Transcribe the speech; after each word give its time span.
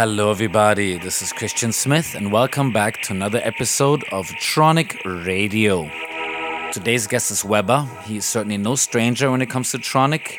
Hello, 0.00 0.30
everybody. 0.30 0.96
This 0.96 1.20
is 1.20 1.30
Christian 1.30 1.72
Smith, 1.72 2.14
and 2.14 2.32
welcome 2.32 2.72
back 2.72 3.02
to 3.02 3.12
another 3.12 3.38
episode 3.44 4.02
of 4.12 4.28
Tronic 4.40 4.96
Radio. 5.26 5.90
Today's 6.72 7.06
guest 7.06 7.30
is 7.30 7.42
Wehbba. 7.42 7.86
He 8.04 8.16
is 8.16 8.24
certainly 8.24 8.56
no 8.56 8.76
stranger 8.76 9.30
when 9.30 9.42
it 9.42 9.50
comes 9.50 9.72
to 9.72 9.78
Tronic. 9.78 10.38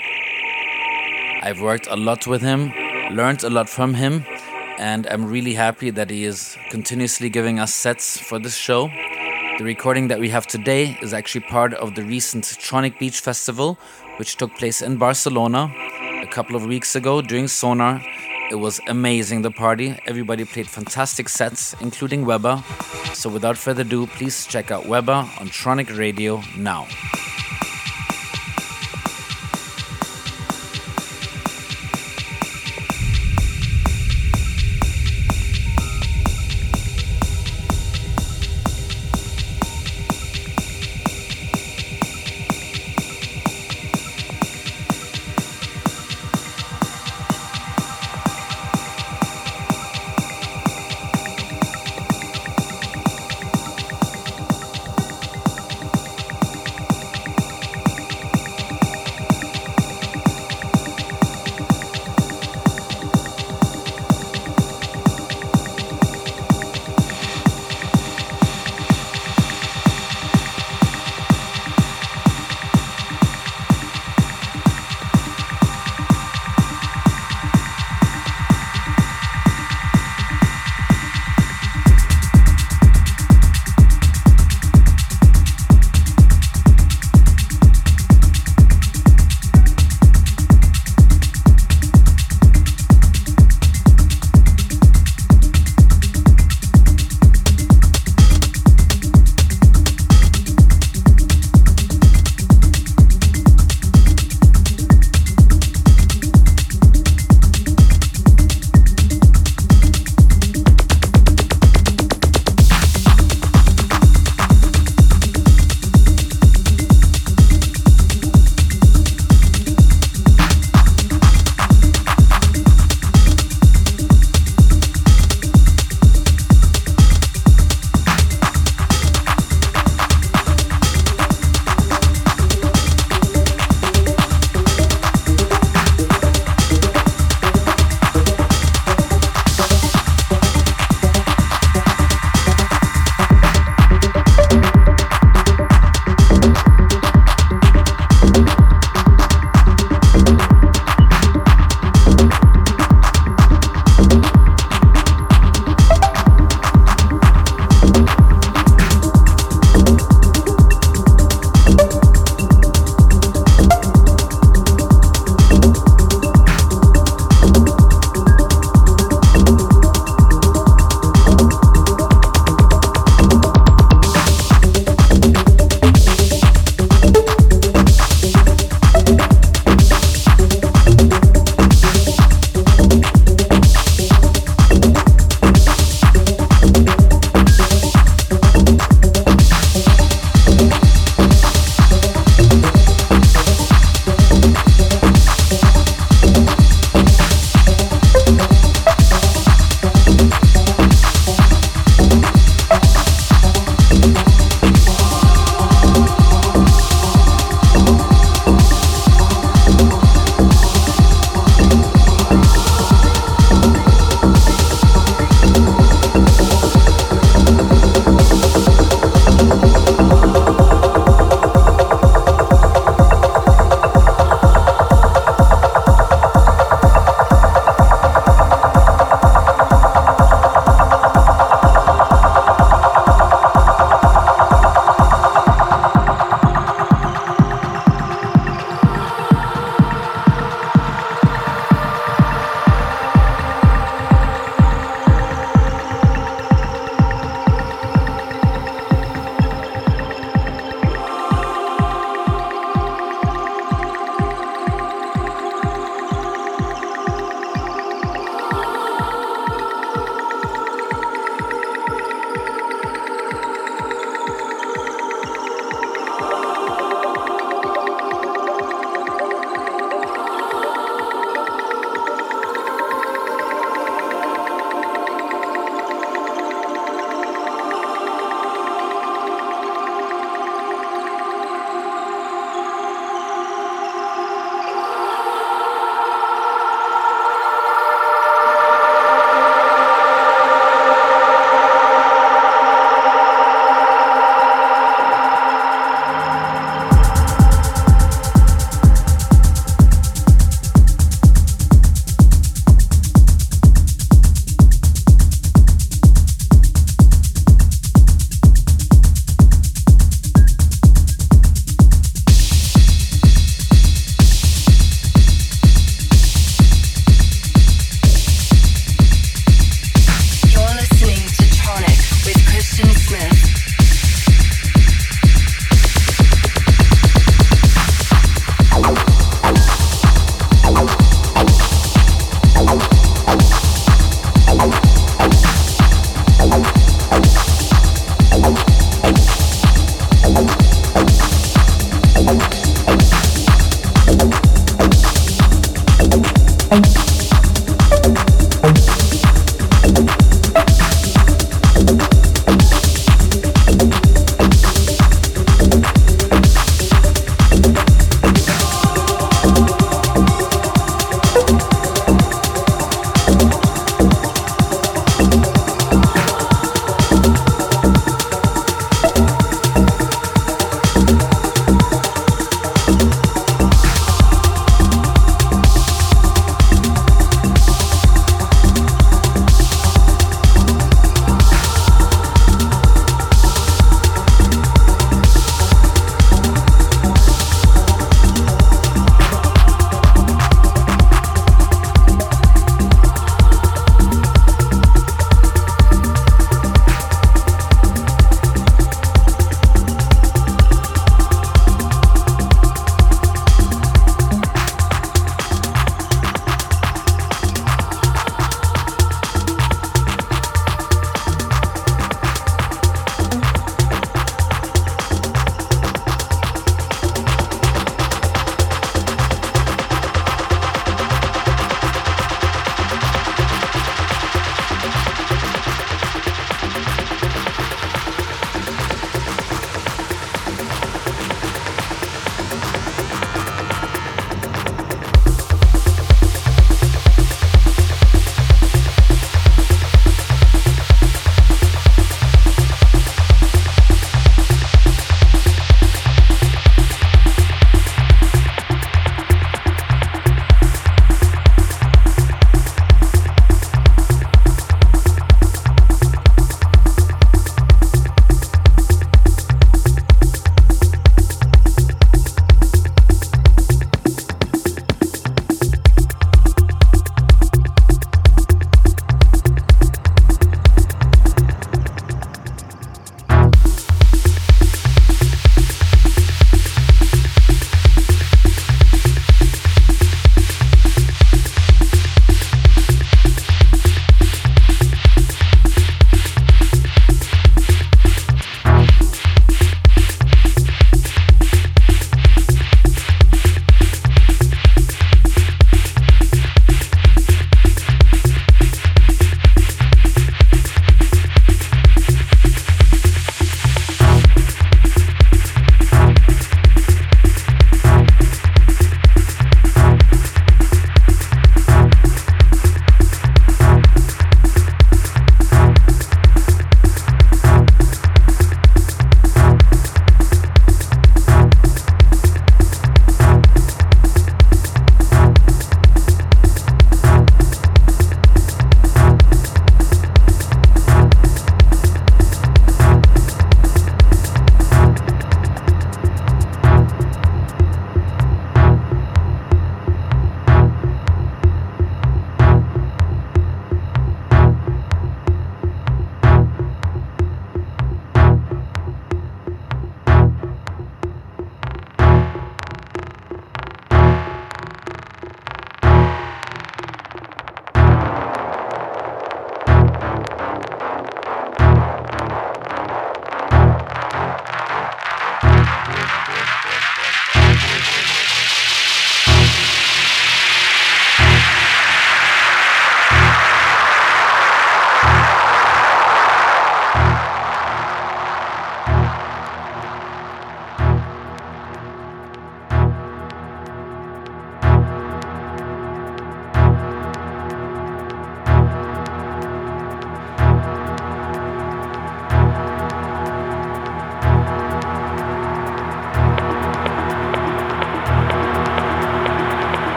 I've 1.43 1.61
worked 1.61 1.85
a 1.85 1.95
lot 1.95 2.25
with 2.25 2.41
him, 2.41 2.73
learned 3.11 3.43
a 3.43 3.51
lot 3.51 3.69
from 3.69 3.93
him, 3.93 4.25
and 4.79 5.05
I'm 5.05 5.25
really 5.25 5.53
happy 5.53 5.91
that 5.91 6.09
he 6.09 6.23
is 6.23 6.57
continuously 6.71 7.29
giving 7.29 7.59
us 7.59 7.71
sets 7.71 8.17
for 8.17 8.39
this 8.39 8.55
show. 8.55 8.87
The 9.59 9.63
recording 9.63 10.07
that 10.07 10.19
we 10.19 10.29
have 10.29 10.47
today 10.47 10.97
is 11.03 11.13
actually 11.13 11.41
part 11.41 11.75
of 11.75 11.93
the 11.93 12.03
recent 12.03 12.45
Tronic 12.45 12.97
Beach 12.97 13.19
Festival, 13.19 13.77
which 14.17 14.37
took 14.37 14.55
place 14.55 14.81
in 14.81 14.97
Barcelona 14.97 15.71
a 16.23 16.27
couple 16.31 16.55
of 16.55 16.65
weeks 16.65 16.95
ago 16.95 17.21
during 17.21 17.47
Sonar. 17.47 18.01
It 18.51 18.59
was 18.59 18.81
amazing, 18.87 19.43
the 19.43 19.49
party. 19.49 19.97
Everybody 20.05 20.43
played 20.43 20.67
fantastic 20.67 21.29
sets, 21.29 21.73
including 21.79 22.25
Wehbba. 22.25 22.61
So 23.15 23.29
without 23.29 23.57
further 23.57 23.83
ado, 23.83 24.07
please 24.07 24.45
check 24.45 24.71
out 24.71 24.83
Wehbba 24.83 25.39
on 25.39 25.47
Tronic 25.47 25.97
Radio 25.97 26.43
now. 26.57 26.85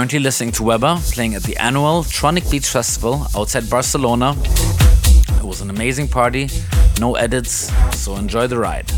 Currently 0.00 0.20
listening 0.20 0.52
to 0.52 0.62
Wehbba 0.62 1.12
playing 1.12 1.34
at 1.34 1.42
the 1.42 1.54
annual 1.58 2.04
Tronic 2.04 2.50
Beach 2.50 2.66
Festival 2.66 3.26
outside 3.36 3.68
Barcelona. 3.68 4.34
It 5.36 5.44
was 5.44 5.60
an 5.60 5.68
amazing 5.68 6.08
party, 6.08 6.48
no 6.98 7.16
edits, 7.16 7.70
so 7.94 8.16
enjoy 8.16 8.46
the 8.46 8.56
ride. 8.56 8.90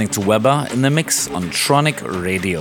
Listening 0.00 0.24
to 0.24 0.30
Wehbba 0.30 0.72
in 0.72 0.80
the 0.80 0.88
mix 0.88 1.28
on 1.28 1.42
Tronic 1.50 2.00
Radio. 2.22 2.60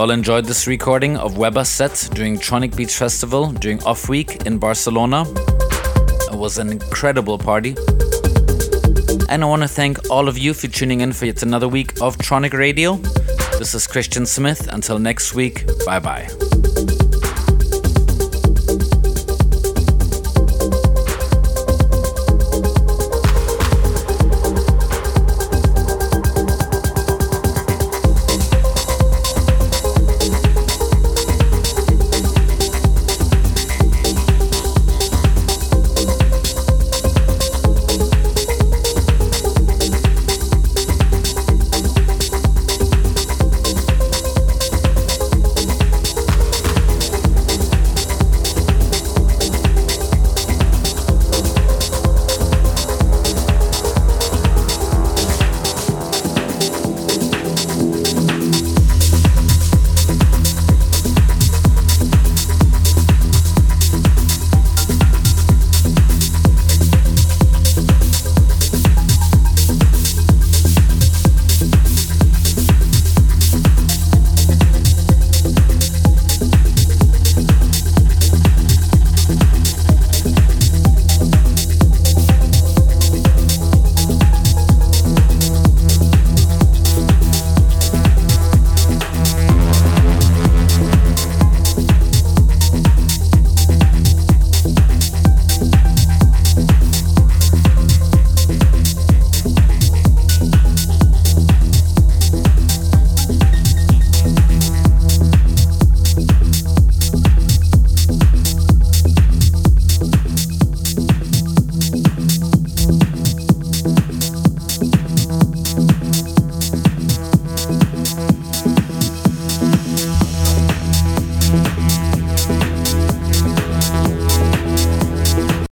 All 0.00 0.10
enjoyed 0.10 0.46
this 0.46 0.66
recording 0.66 1.18
of 1.18 1.34
Wehbba's 1.34 1.68
set 1.68 2.08
during 2.14 2.38
Tronic 2.38 2.74
Beach 2.74 2.94
Festival 2.94 3.52
during 3.52 3.82
Off 3.84 4.08
Week 4.08 4.46
in 4.46 4.56
Barcelona. 4.56 5.26
It 6.32 6.38
was 6.38 6.56
an 6.56 6.70
incredible 6.70 7.36
party. 7.36 7.76
And 9.28 9.42
I 9.42 9.46
want 9.46 9.60
to 9.60 9.68
thank 9.68 10.08
all 10.08 10.26
of 10.26 10.38
you 10.38 10.54
for 10.54 10.68
tuning 10.68 11.02
in 11.02 11.12
for 11.12 11.26
yet 11.26 11.42
another 11.42 11.68
week 11.68 12.00
of 12.00 12.16
Tronic 12.16 12.54
Radio. 12.54 12.96
This 13.58 13.74
is 13.74 13.86
Christian 13.86 14.24
Smith. 14.24 14.72
Until 14.72 14.98
next 14.98 15.34
week, 15.34 15.66
bye 15.84 16.00
bye. 16.00 16.30